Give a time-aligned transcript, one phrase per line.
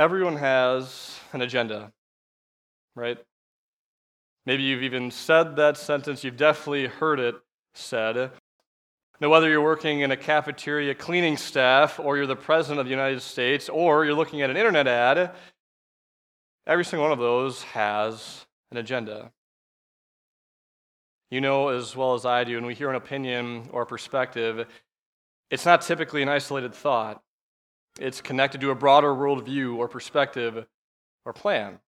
[0.00, 1.92] Everyone has an agenda,
[2.96, 3.18] right?
[4.46, 7.34] Maybe you've even said that sentence, you've definitely heard it
[7.74, 8.30] said.
[9.20, 12.90] Now, whether you're working in a cafeteria cleaning staff, or you're the president of the
[12.90, 15.32] United States, or you're looking at an internet ad,
[16.66, 19.30] every single one of those has an agenda.
[21.30, 24.66] You know as well as I do, when we hear an opinion or a perspective,
[25.50, 27.22] it's not typically an isolated thought.
[28.00, 30.66] It's connected to a broader worldview or perspective
[31.26, 31.78] or plan.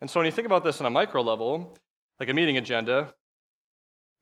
[0.00, 1.78] And so when you think about this on a micro level,
[2.18, 3.14] like a meeting agenda,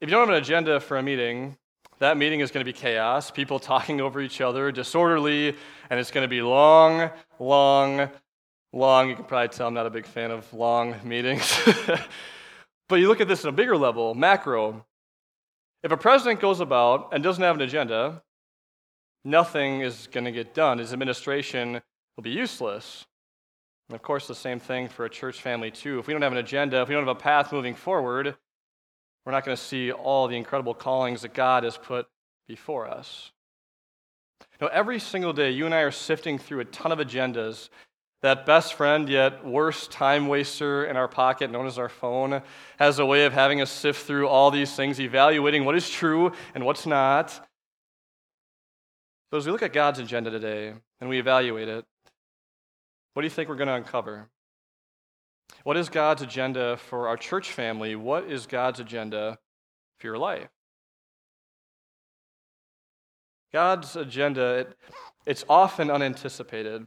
[0.03, 1.57] if you don't have an agenda for a meeting,
[2.01, 5.57] that meeting is going to be chaos, people talking over each other, disorderly,
[5.89, 8.11] and it's going to be long, long,
[8.75, 9.09] long.
[9.09, 11.59] You can probably tell I'm not a big fan of long meetings.
[12.91, 14.85] but you look at this at a bigger level, macro.
[15.83, 18.23] If a president goes about and doesn't have an agenda,
[19.25, 20.79] nothing is going to get done.
[20.79, 21.81] His administration
[22.17, 23.07] will be useless.
[23.89, 25.99] And of course, the same thing for a church family, too.
[25.99, 28.37] If we don't have an agenda, if we don't have a path moving forward,
[29.25, 32.07] we're not going to see all the incredible callings that God has put
[32.49, 33.33] before us.
[34.63, 37.69] Know, every single day, you and I are sifting through a ton of agendas.
[38.21, 42.43] That best friend, yet worst time waster in our pocket, known as our phone,
[42.79, 46.31] has a way of having us sift through all these things, evaluating what is true
[46.55, 47.49] and what's not.
[49.33, 51.87] So, as we look at God's agenda today and we evaluate it,
[53.15, 54.29] what do you think we're going to uncover?
[55.65, 57.97] What is God's agenda for our church family?
[57.97, 59.39] What is God's agenda
[59.97, 60.51] for your life?
[63.55, 64.77] God's agenda, it,
[65.25, 66.87] it's often unanticipated.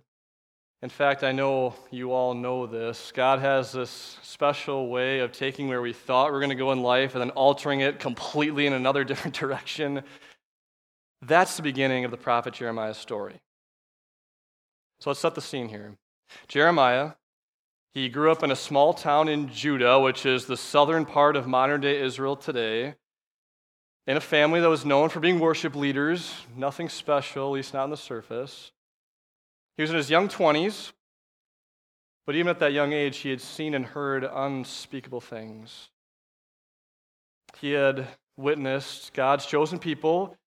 [0.84, 3.12] In fact, I know you all know this.
[3.12, 6.74] God has this special way of taking where we thought we we're going to go
[6.74, 10.04] in life and then altering it completely in another different direction.
[11.28, 13.42] That's the beginning of the prophet Jeremiah's story.
[15.00, 15.98] So let's set the scene here.
[16.48, 17.14] Jeremiah,
[17.94, 21.48] he grew up in a small town in Judah, which is the southern part of
[21.48, 22.96] modern day Israel today,
[24.06, 27.86] in a family that was known for being worship leaders, nothing special, at least not
[27.86, 28.72] on the surface.
[29.78, 30.92] He was in his young 20s,
[32.28, 35.90] but even at that young age, he had seen and heard unspeakable things.
[37.60, 40.38] He had witnessed God's chosen people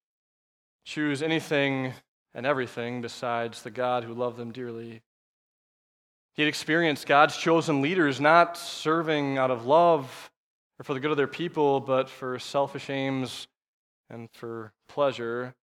[0.88, 1.92] choose anything
[2.32, 5.02] and everything besides the God who loved them dearly.
[6.32, 10.30] He had experienced God's chosen leaders not serving out of love
[10.78, 13.48] or for the good of their people, but for selfish aims
[14.08, 15.54] and for pleasure.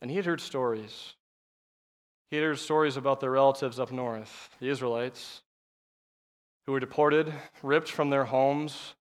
[0.00, 1.14] And he had heard stories.
[2.28, 5.42] He had heard stories about their relatives up north, the Israelites,
[6.66, 7.32] who were deported,
[7.62, 8.94] ripped from their homes,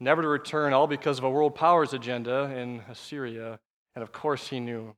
[0.00, 3.60] never to return, all because of a world powers agenda in Assyria
[4.00, 4.94] and of course, he knew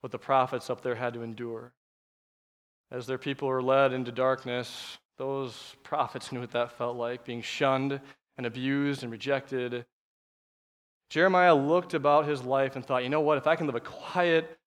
[0.00, 1.72] what the prophets up there had to endure.
[2.90, 7.42] As their people were led into darkness, those prophets knew what that felt like being
[7.42, 8.00] shunned
[8.36, 9.86] and abused and rejected.
[11.10, 13.38] Jeremiah looked about his life and thought, you know what?
[13.38, 14.58] If I can live a quiet,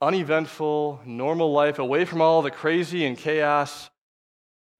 [0.00, 3.90] uneventful, normal life away from all the crazy and chaos,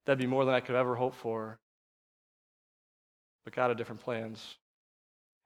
[0.06, 1.58] that'd be more than I could ever hope for.
[3.42, 4.54] But God had different plans.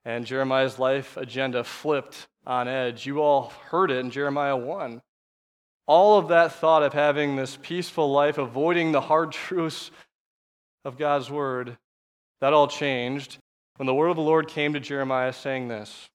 [0.05, 3.07] And Jeremiah's life agenda flipped on edge.
[3.07, 5.03] You all heard it in Jeremiah 1.
[5.87, 9.91] All of that thought of having this peaceful life, avoiding the hard truths
[10.85, 11.77] of God's word,
[12.41, 13.39] that all changed
[13.77, 16.11] when the word of the Lord came to Jeremiah saying this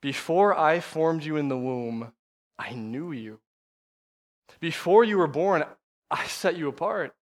[0.00, 2.12] Before I formed you in the womb,
[2.58, 3.40] I knew you.
[4.60, 5.64] Before you were born,
[6.10, 7.14] I set you apart.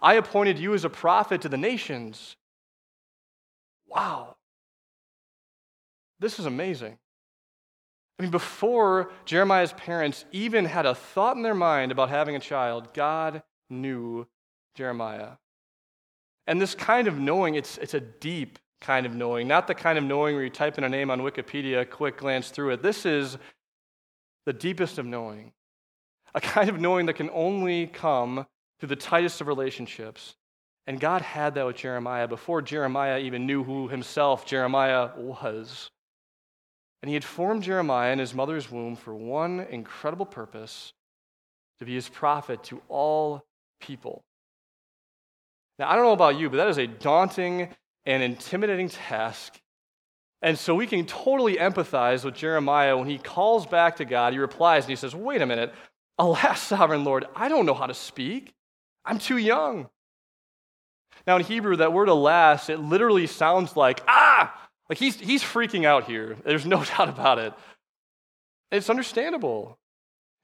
[0.00, 2.36] I appointed you as a prophet to the nations.
[3.94, 4.36] Wow.
[6.18, 6.98] This is amazing.
[8.18, 12.40] I mean, before Jeremiah's parents even had a thought in their mind about having a
[12.40, 14.26] child, God knew
[14.76, 15.32] Jeremiah.
[16.46, 19.98] And this kind of knowing, it's, it's a deep kind of knowing, not the kind
[19.98, 22.82] of knowing where you type in a name on Wikipedia, quick glance through it.
[22.82, 23.38] This is
[24.46, 25.52] the deepest of knowing,
[26.34, 28.46] a kind of knowing that can only come
[28.78, 30.34] through the tightest of relationships.
[30.86, 35.90] And God had that with Jeremiah before Jeremiah even knew who himself Jeremiah was.
[37.02, 40.92] And he had formed Jeremiah in his mother's womb for one incredible purpose
[41.78, 43.44] to be his prophet to all
[43.80, 44.22] people.
[45.78, 47.68] Now, I don't know about you, but that is a daunting
[48.04, 49.60] and intimidating task.
[50.42, 54.32] And so we can totally empathize with Jeremiah when he calls back to God.
[54.32, 55.72] He replies and he says, Wait a minute.
[56.18, 58.52] Alas, sovereign Lord, I don't know how to speak.
[59.04, 59.88] I'm too young.
[61.26, 64.52] Now, in Hebrew, that word alas, it literally sounds like, ah,
[64.88, 66.36] like he's, he's freaking out here.
[66.44, 67.52] There's no doubt about it.
[68.70, 69.78] It's understandable.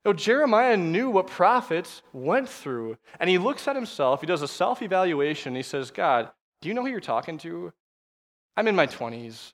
[0.05, 2.97] No, Jeremiah knew what prophets went through.
[3.19, 6.31] And he looks at himself, he does a self evaluation, he says, God,
[6.61, 7.73] do you know who you're talking to?
[8.57, 9.53] I'm in my 20s.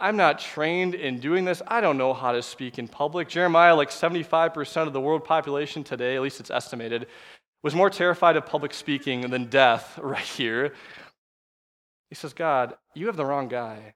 [0.00, 1.60] I'm not trained in doing this.
[1.66, 3.28] I don't know how to speak in public.
[3.28, 7.06] Jeremiah, like 75% of the world population today, at least it's estimated,
[7.62, 10.72] was more terrified of public speaking than death right here.
[12.08, 13.94] He says, God, you have the wrong guy.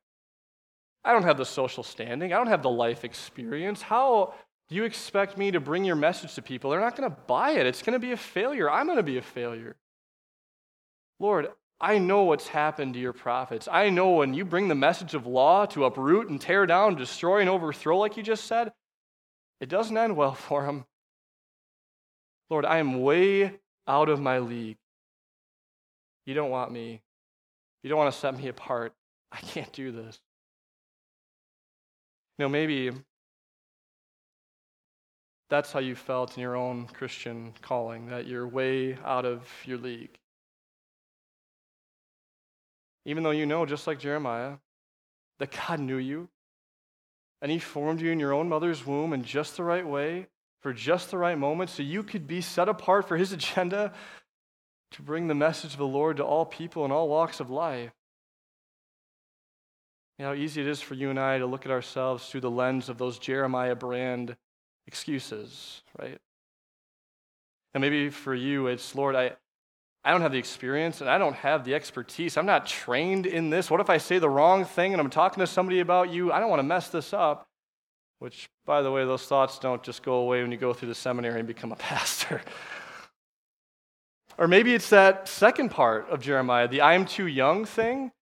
[1.05, 2.33] I don't have the social standing.
[2.33, 3.83] I don't have the life experience.
[3.83, 4.35] How
[4.69, 6.71] do you expect me to bring your message to people?
[6.71, 7.67] They're not going to buy it.
[7.67, 8.71] It's going to be a failure.
[8.71, 9.77] I'm going to be a failure.
[11.19, 11.49] Lord,
[11.81, 13.69] I know what's happened to your prophets.
[13.71, 17.41] I know when you bring the message of law to uproot and tear down, destroy
[17.41, 18.73] and overthrow, like you just said,
[19.61, 20.85] it doesn't end well for them.
[22.53, 23.51] Lord, I am way
[23.89, 24.77] out of my league.
[26.27, 27.01] You don't want me.
[27.83, 28.93] You don't want to set me apart.
[29.33, 30.21] I can't do this.
[32.37, 32.91] You know, maybe
[35.49, 39.79] that's how you felt in your own Christian calling, that you're way out of your
[39.79, 40.19] league.
[43.07, 44.57] Even though you know, just like Jeremiah,
[45.39, 46.29] that God knew you
[47.41, 50.27] and He formed you in your own mother's womb in just the right way,
[50.63, 53.93] for just the right moment, so you could be set apart for His agenda
[54.93, 57.91] to bring the message of the Lord to all people in all walks of life.
[60.19, 62.43] You know how easy it is for you and I to look at ourselves through
[62.43, 64.37] the lens of those Jeremiah brand
[64.87, 66.19] excuses, right?
[67.75, 69.33] And maybe for you, it's, Lord, I,
[70.05, 72.37] I don't have the experience and I don't have the expertise.
[72.37, 73.71] I'm not trained in this.
[73.71, 76.31] What if I say the wrong thing and I'm talking to somebody about you?
[76.31, 77.49] I don't want to mess this up.
[78.23, 80.95] Which, by the way, those thoughts don't just go away when you go through the
[80.95, 82.41] seminary and become a pastor.
[84.39, 88.13] or maybe it's that second part of Jeremiah, the I'm too young thing.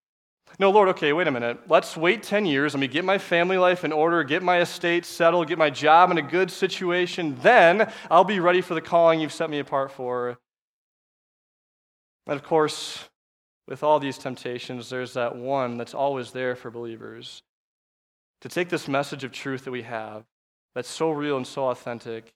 [0.59, 1.59] No, Lord, okay, wait a minute.
[1.69, 2.73] Let's wait 10 years.
[2.73, 6.11] Let me get my family life in order, get my estate settled, get my job
[6.11, 7.37] in a good situation.
[7.43, 10.39] Then I'll be ready for the calling you've set me apart for.
[12.27, 13.07] And of course,
[13.69, 17.43] with all these temptations, there's that one that's always there for believers
[18.41, 20.25] to take this message of truth that we have,
[20.75, 22.33] that's so real and so authentic,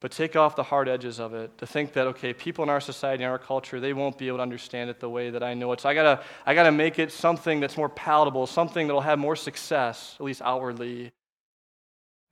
[0.00, 2.80] but take off the hard edges of it to think that okay people in our
[2.80, 5.54] society in our culture they won't be able to understand it the way that i
[5.54, 9.00] know it so i gotta i gotta make it something that's more palatable something that'll
[9.00, 11.10] have more success at least outwardly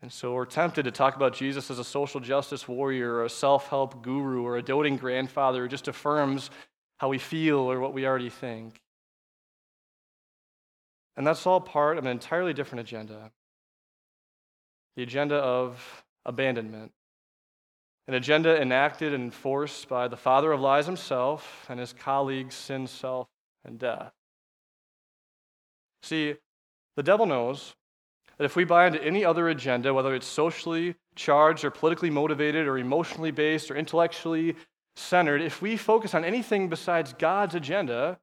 [0.05, 3.31] and so we're tempted to talk about Jesus as a social justice warrior or a
[3.31, 6.51] self help guru or a doting grandfather who just affirms
[6.99, 8.83] how we feel or what we already think.
[11.17, 13.31] And that's all part of an entirely different agenda
[14.97, 16.93] the agenda of abandonment.
[18.07, 22.87] An agenda enacted and enforced by the father of lies himself and his colleagues, sin,
[22.87, 23.29] self,
[23.65, 24.13] and death.
[26.03, 26.37] See,
[26.97, 27.75] the devil knows
[28.37, 32.67] that if we buy into any other agenda, whether it's socially charged or politically motivated
[32.67, 34.55] or emotionally based or intellectually
[34.97, 38.19] centered, if we focus on anything besides God's agenda,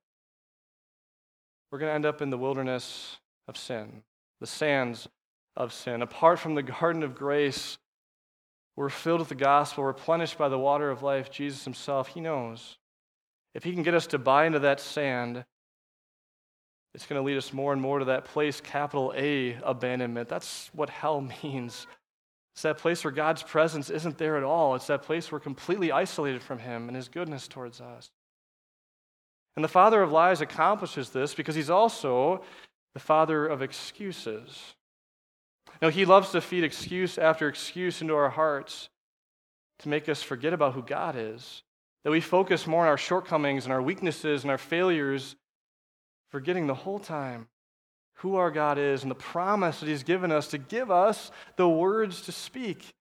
[1.71, 4.03] we're going to end up in the wilderness of sin,
[4.39, 5.07] the sands
[5.55, 6.01] of sin.
[6.01, 7.77] Apart from the garden of grace,
[8.75, 12.77] we're filled with the gospel, replenished by the water of life, Jesus himself, he knows.
[13.53, 15.45] If he can get us to buy into that sand,
[16.93, 20.27] it's going to lead us more and more to that place, capital A, abandonment.
[20.27, 21.87] That's what hell means.
[22.53, 24.75] It's that place where God's presence isn't there at all.
[24.75, 28.11] It's that place where we're completely isolated from Him and His goodness towards us.
[29.55, 32.43] And the father of lies accomplishes this because he's also
[32.93, 34.75] the father of excuses.
[35.81, 38.89] Now, he loves to feed excuse after excuse into our hearts
[39.79, 41.63] to make us forget about who God is.
[42.03, 45.35] That we focus more on our shortcomings and our weaknesses and our failures
[46.29, 47.47] forgetting the whole time
[48.15, 51.67] who our God is and the promise that He's given us to give us the
[51.67, 52.93] words to speak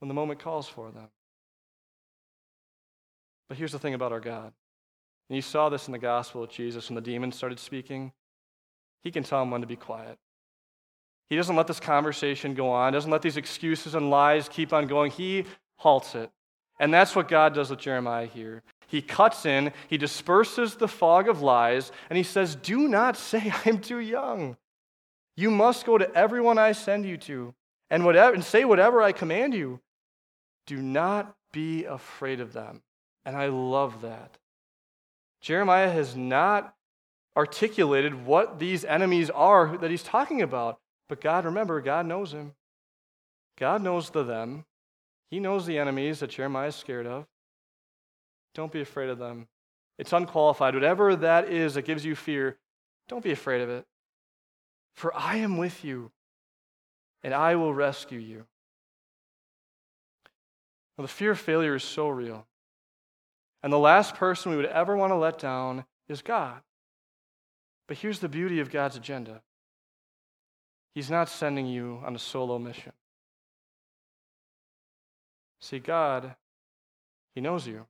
[0.00, 1.08] when the moment calls for them.
[3.48, 4.52] But here's the thing about our God.
[5.28, 8.12] And you saw this in the gospel of Jesus when the demons started speaking.
[9.02, 10.18] He can tell them when to be quiet.
[11.28, 14.86] He doesn't let this conversation go on, doesn't let these excuses and lies keep on
[14.86, 15.10] going.
[15.10, 15.44] He
[15.76, 16.30] halts it.
[16.80, 18.62] And that's what God does with Jeremiah here.
[18.86, 23.52] He cuts in, he disperses the fog of lies, and he says, Do not say
[23.66, 24.56] I'm too young.
[25.36, 27.54] You must go to everyone I send you to
[27.90, 29.80] and, whatever, and say whatever I command you.
[30.66, 32.82] Do not be afraid of them.
[33.24, 34.38] And I love that.
[35.40, 36.74] Jeremiah has not
[37.36, 40.80] articulated what these enemies are that he's talking about.
[41.08, 42.52] But God, remember, God knows him.
[43.56, 44.64] God knows the them.
[45.30, 47.26] He knows the enemies that Jeremiah is scared of.
[48.54, 49.46] Don't be afraid of them.
[49.98, 50.74] It's unqualified.
[50.74, 52.56] Whatever that is that gives you fear,
[53.08, 53.84] don't be afraid of it.
[54.94, 56.10] For I am with you,
[57.22, 58.46] and I will rescue you.
[60.96, 62.46] Now, the fear of failure is so real.
[63.62, 66.60] And the last person we would ever want to let down is God.
[67.86, 69.42] But here's the beauty of God's agenda
[70.94, 72.92] He's not sending you on a solo mission.
[75.60, 76.34] See, God,
[77.34, 77.86] He knows you.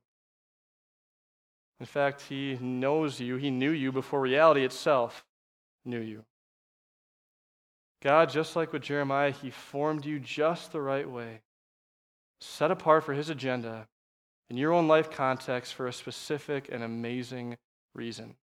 [1.79, 3.35] In fact, He knows you.
[3.35, 5.23] He knew you before reality itself
[5.85, 6.23] knew you.
[8.01, 11.41] God, just like with Jeremiah, He formed you just the right way,
[12.39, 13.87] set apart for His agenda
[14.49, 17.57] in your own life context for a specific and amazing
[17.93, 18.35] reason.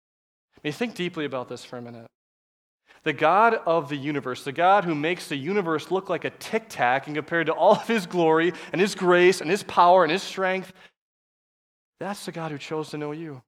[0.56, 2.06] I mean, think deeply about this for a minute.
[3.02, 6.64] The God of the universe, the God who makes the universe look like a tic
[6.68, 10.10] tac and compared to all of his glory and his grace and his power and
[10.10, 10.72] his strength,
[12.00, 13.42] that's the God who chose to know you.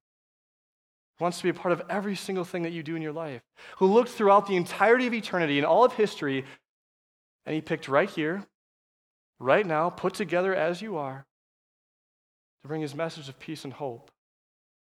[1.18, 3.42] Wants to be a part of every single thing that you do in your life.
[3.78, 6.44] Who looked throughout the entirety of eternity and all of history,
[7.44, 8.44] and he picked right here,
[9.40, 11.26] right now, put together as you are,
[12.62, 14.10] to bring his message of peace and hope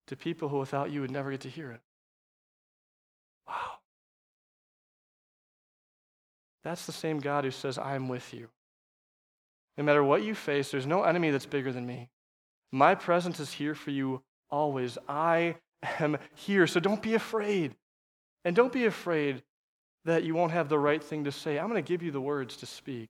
[0.08, 1.82] to people who without you would never get to hear it.
[3.48, 3.80] Wow.
[6.64, 8.50] That's the same God who says, I am with you.
[9.78, 12.10] No matter what you face, there's no enemy that's bigger than me.
[12.72, 14.98] My presence is here for you always.
[15.08, 15.56] I
[16.00, 16.68] am here.
[16.68, 17.76] So don't be afraid.
[18.44, 19.44] And don't be afraid
[20.06, 21.58] that you won't have the right thing to say.
[21.58, 23.10] I'm going to give you the words to speak.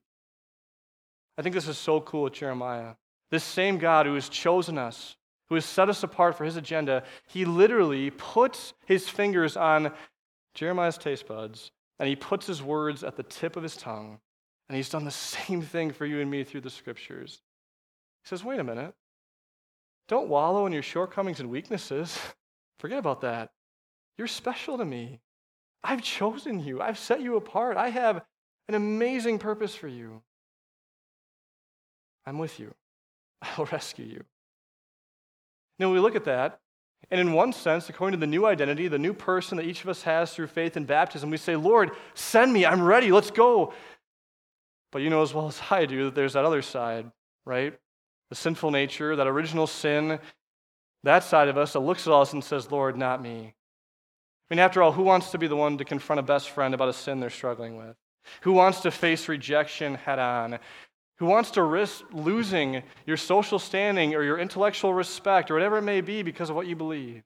[1.38, 2.94] I think this is so cool with Jeremiah.
[3.32, 5.16] This same God who has chosen us,
[5.48, 9.90] who has set us apart for his agenda, he literally puts his fingers on
[10.54, 14.20] Jeremiah's taste buds and he puts his words at the tip of his tongue.
[14.68, 17.40] And he's done the same thing for you and me through the scriptures.
[18.22, 18.92] He says, wait a minute.
[20.08, 22.18] Don't wallow in your shortcomings and weaknesses.
[22.80, 23.48] Forget about that.
[24.18, 25.20] You're special to me.
[25.82, 27.78] I've chosen you, I've set you apart.
[27.78, 28.22] I have
[28.68, 30.20] an amazing purpose for you.
[32.26, 32.74] I'm with you.
[33.58, 34.24] I'll rescue you.
[35.78, 36.60] Now, we look at that,
[37.10, 39.88] and in one sense, according to the new identity, the new person that each of
[39.88, 43.72] us has through faith and baptism, we say, Lord, send me, I'm ready, let's go.
[44.92, 47.10] But you know as well as I do that there's that other side,
[47.44, 47.76] right?
[48.30, 50.18] The sinful nature, that original sin,
[51.02, 53.54] that side of us that looks at us and says, Lord, not me.
[54.50, 56.74] I mean, after all, who wants to be the one to confront a best friend
[56.74, 57.96] about a sin they're struggling with?
[58.42, 60.58] Who wants to face rejection head on?
[61.22, 65.82] Who wants to risk losing your social standing or your intellectual respect or whatever it
[65.82, 67.22] may be because of what you believe.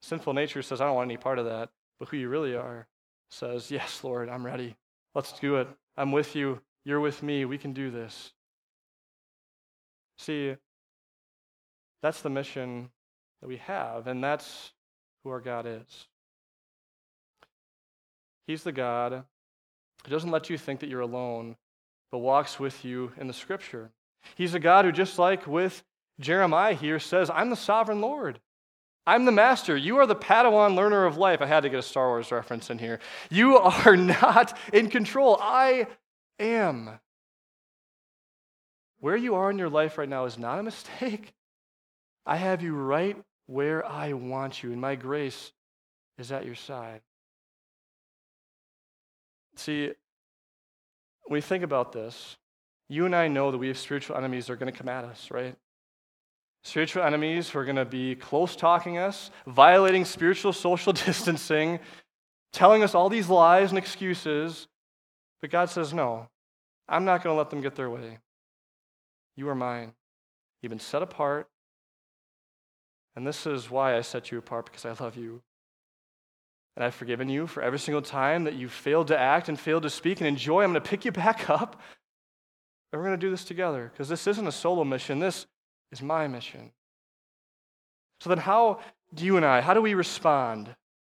[0.00, 1.68] Sinful nature says, I don't want any part of that.
[2.00, 2.88] But who you really are
[3.30, 4.74] says, Yes, Lord, I'm ready.
[5.14, 5.68] Let's do it.
[5.96, 6.60] I'm with you.
[6.84, 7.44] You're with me.
[7.44, 8.32] We can do this.
[10.18, 10.56] See,
[12.02, 12.90] that's the mission
[13.40, 14.72] that we have, and that's
[15.22, 16.08] who our God is.
[18.48, 19.22] He's the God
[20.04, 21.54] who doesn't let you think that you're alone,
[22.12, 23.90] but walks with you in the scripture.
[24.36, 25.82] He's a God who, just like with
[26.20, 28.38] Jeremiah here, says, I'm the sovereign Lord.
[29.06, 29.76] I'm the master.
[29.76, 31.40] You are the Padawan learner of life.
[31.40, 33.00] I had to get a Star Wars reference in here.
[33.30, 35.38] You are not in control.
[35.40, 35.88] I
[36.38, 37.00] am.
[39.00, 41.32] Where you are in your life right now is not a mistake.
[42.24, 43.16] I have you right
[43.46, 45.50] where I want you, and my grace
[46.18, 47.00] is at your side.
[49.56, 49.92] See,
[51.32, 52.36] when we think about this,
[52.90, 55.02] you and I know that we have spiritual enemies that are going to come at
[55.02, 55.56] us, right?
[56.62, 61.80] Spiritual enemies who are going to be close talking us, violating spiritual social distancing,
[62.52, 64.68] telling us all these lies and excuses.
[65.40, 66.28] But God says, no,
[66.86, 68.18] I'm not going to let them get their way.
[69.34, 69.94] You are mine.
[70.60, 71.48] You've been set apart.
[73.16, 75.40] And this is why I set you apart, because I love you.
[76.76, 79.82] And I've forgiven you for every single time that you failed to act and failed
[79.82, 80.62] to speak and enjoy.
[80.62, 81.80] I'm going to pick you back up.
[82.92, 85.18] And we're going to do this together because this isn't a solo mission.
[85.18, 85.46] This
[85.90, 86.72] is my mission.
[88.20, 88.80] So then, how
[89.14, 90.74] do you and I, how do we respond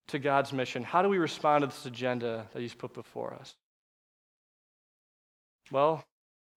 [0.08, 0.82] to God's mission?
[0.82, 3.54] How do we respond to this agenda that He's put before us?
[5.70, 6.04] Well,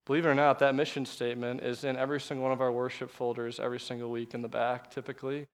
[0.06, 3.10] believe it or not, that mission statement is in every single one of our worship
[3.10, 5.48] folders every single week in the back, typically.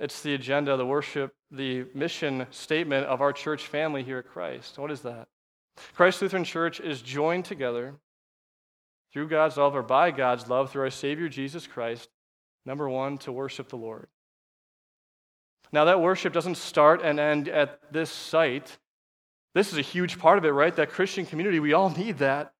[0.00, 4.78] It's the agenda, the worship, the mission statement of our church family here at Christ.
[4.78, 5.28] What is that?
[5.94, 7.94] Christ Lutheran Church is joined together
[9.12, 12.08] through God's love or by God's love through our Savior Jesus Christ,
[12.64, 14.08] number one, to worship the Lord.
[15.72, 18.78] Now, that worship doesn't start and end at this site.
[19.54, 20.74] This is a huge part of it, right?
[20.74, 22.52] That Christian community, we all need that.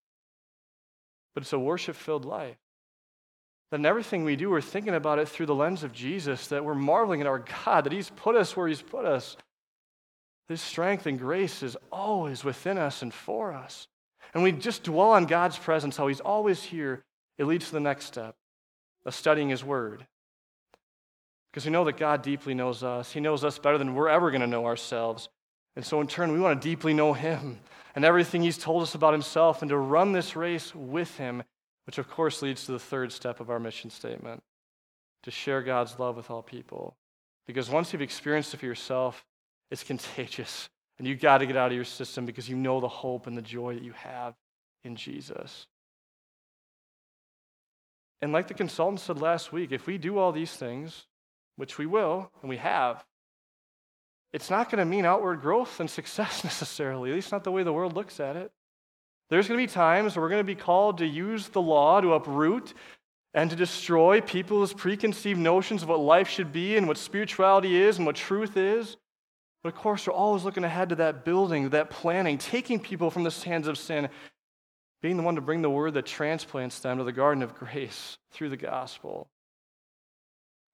[1.35, 2.57] But it's a worship filled life.
[3.71, 6.65] That in everything we do, we're thinking about it through the lens of Jesus, that
[6.65, 9.37] we're marveling at our God, that He's put us where He's put us.
[10.49, 13.87] His strength and grace is always within us and for us.
[14.33, 17.05] And we just dwell on God's presence, how He's always here
[17.37, 18.35] it leads to the next step
[19.05, 20.07] of studying His Word.
[21.51, 23.13] Because we know that God deeply knows us.
[23.13, 25.29] He knows us better than we're ever going to know ourselves.
[25.77, 27.61] And so, in turn, we want to deeply know Him
[27.95, 31.43] and everything He's told us about Himself and to run this race with Him,
[31.89, 34.43] which, of course, leads to the third step of our mission statement
[35.23, 36.95] to share God's love with all people.
[37.47, 39.25] Because once you've experienced it for yourself,
[39.71, 40.69] it's contagious.
[40.99, 43.39] And you've got to get out of your system because you know the hope and
[43.39, 44.35] the joy that you have
[44.85, 45.67] in Jesus.
[48.21, 51.07] And like the consultant said last week, if we do all these things,
[51.57, 53.03] which we will, and we have,
[54.35, 57.63] it's not going to mean outward growth and success necessarily, at least not the way
[57.63, 58.53] the world looks at it.
[59.31, 62.01] There's going to be times where we're going to be called to use the law
[62.01, 62.73] to uproot
[63.35, 67.99] and to destroy people's preconceived notions of what life should be and what spirituality is
[67.99, 68.97] and what truth is.
[69.63, 73.25] But of course, we're always looking ahead to that building, that planning, taking people from
[73.25, 74.09] the sands of sin,
[75.03, 78.17] being the one to bring the word that transplants them to the garden of grace
[78.33, 79.29] through the gospel.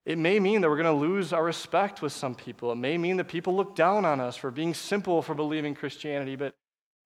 [0.06, 2.70] It may mean that we're going to lose our respect with some people.
[2.70, 6.36] It may mean that people look down on us for being simple for believing Christianity,
[6.36, 6.54] but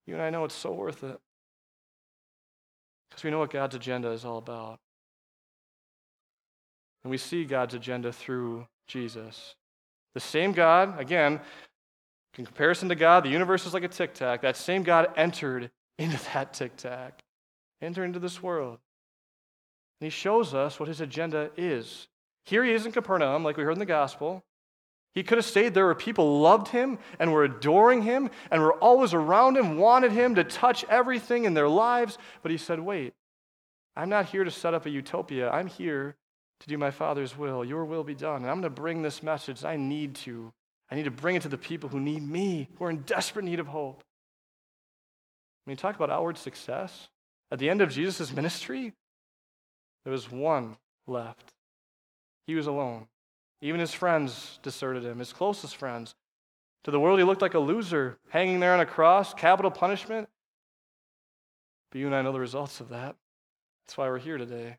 [0.05, 1.19] you and I know it's so worth it.
[3.09, 4.79] Because we know what God's agenda is all about.
[7.03, 9.55] And we see God's agenda through Jesus.
[10.15, 11.41] The same God, again,
[12.37, 14.43] in comparison to God, the universe is like a tic tac.
[14.43, 17.23] That same God entered into that tic tac,
[17.83, 18.79] entered into this world.
[20.01, 22.09] And he shows us what his agenda is.
[22.45, 24.45] Here he is in Capernaum, like we heard in the gospel.
[25.15, 28.75] He could have stayed there where people loved him and were adoring him and were
[28.75, 32.19] always around him, wanted him to touch everything in their lives.
[32.43, 33.15] But he said, Wait,
[33.97, 35.51] I'm not here to set up a utopia.
[35.51, 36.15] I'm here
[36.61, 37.65] to do my Father's will.
[37.65, 38.43] Your will be done.
[38.43, 39.65] And I'm going to bring this message.
[39.65, 40.53] I need to.
[40.91, 43.45] I need to bring it to the people who need me, who are in desperate
[43.45, 44.03] need of hope.
[45.65, 47.09] When you talk about outward success,
[47.51, 48.95] at the end of Jesus' ministry,
[50.05, 51.53] there was one left.
[52.47, 53.07] He was alone.
[53.61, 56.15] Even his friends deserted him, his closest friends.
[56.85, 60.29] To the world, he looked like a loser, hanging there on a cross, capital punishment.
[61.91, 63.17] But you and I know the results of that.
[63.87, 64.77] That's why we're here today.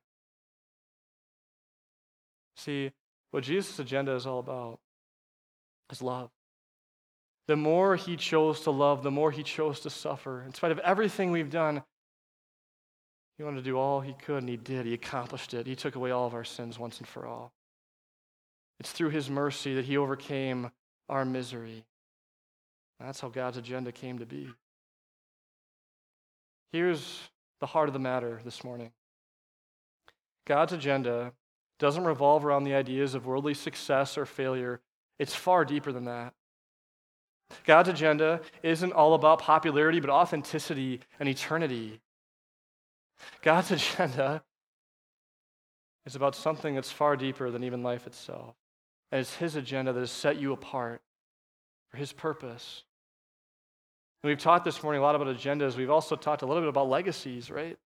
[2.56, 2.92] See,
[3.32, 4.80] what Jesus' agenda is all about
[5.92, 6.30] is love.
[7.48, 10.44] The more he chose to love, the more he chose to suffer.
[10.44, 11.84] In spite of everything we've done,
[13.38, 14.86] he wanted to do all he could, and he did.
[14.86, 15.66] He accomplished it.
[15.66, 17.52] He took away all of our sins once and for all.
[18.80, 20.72] It's through his mercy that he overcame
[21.10, 21.84] our misery.
[23.00, 24.50] That's how God's agenda came to be.
[26.72, 28.92] Here's the heart of the matter this morning
[30.46, 31.34] God's agenda
[31.80, 34.82] doesn't revolve around the ideas of worldly success or failure.
[35.18, 36.34] It's far deeper than that.
[37.66, 42.00] God's agenda isn't all about popularity, but authenticity and eternity.
[43.42, 44.44] God's agenda
[46.06, 48.56] is about something that's far deeper than even life itself.
[49.12, 51.02] And it's His agenda that has set you apart
[51.90, 52.84] for His purpose.
[54.22, 55.78] And we've taught this morning a lot about agendas.
[55.78, 57.78] We've also talked a little bit about legacies, right?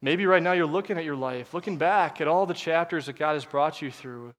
[0.00, 3.16] Maybe right now you're looking at your life, looking back at all the chapters that
[3.16, 4.34] God has brought you through.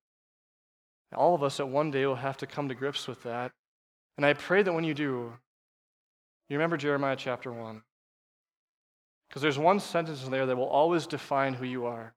[1.15, 3.51] All of us at one day will have to come to grips with that.
[4.17, 5.33] And I pray that when you do,
[6.49, 7.81] you remember Jeremiah chapter 1.
[9.27, 12.13] Because there's one sentence in there that will always define who you are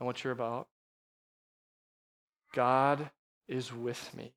[0.00, 0.66] and what you're about.
[2.56, 3.10] God
[3.46, 4.32] is with me.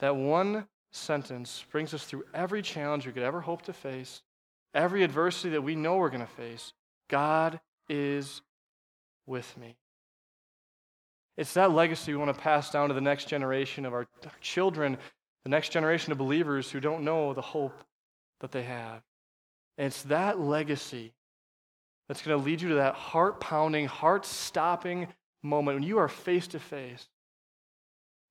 [0.00, 4.22] That one sentence brings us through every challenge we could ever hope to face
[4.76, 6.72] every adversity that we know we're going to face,
[7.08, 7.58] God
[7.88, 8.42] is
[9.26, 9.76] with me.
[11.36, 14.06] It's that legacy we want to pass down to the next generation of our,
[14.40, 14.98] children,
[15.44, 17.84] the next generation of believers who don't know the hope
[18.40, 19.02] that they have.
[19.78, 21.12] And it's that legacy
[22.08, 25.08] that's going to lead you to that heart pounding, heart stopping
[25.46, 27.08] moment when you are face to face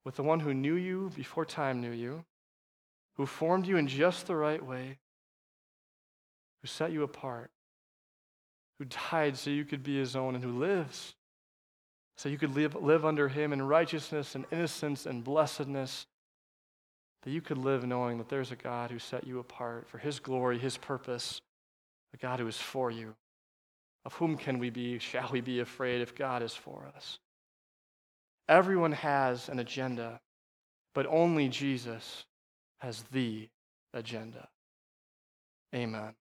[0.04, 2.24] with the one who knew you before time knew you,
[3.16, 5.00] who formed you in just the right way,
[6.62, 7.50] who set you apart,
[8.78, 11.16] who died so you could be his own, and who lives
[12.18, 16.08] so you could live, live under him in righteousness and innocence and blessedness,
[17.24, 20.20] that you could live knowing that there's a God who set you apart for his
[20.20, 21.42] glory, his purpose,
[22.14, 23.16] a God who is for you.
[24.06, 27.20] Of whom can we be, shall we be afraid if God is for us?
[28.48, 30.22] Everyone has an agenda,
[30.94, 32.26] but only Jesus
[32.80, 33.50] has the
[33.94, 34.48] agenda.
[35.74, 36.14] Amen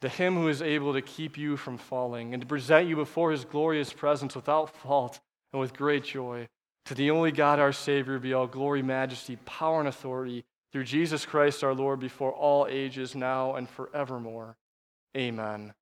[0.00, 3.30] to him who is able to keep you from falling and to present you before
[3.30, 5.20] his glorious presence without fault
[5.52, 6.48] and with great joy.
[6.86, 11.26] To the only God, our Savior, be all glory, majesty, power, and authority through Jesus
[11.26, 14.56] Christ our Lord before all ages, now and forevermore.
[15.16, 15.74] Amen.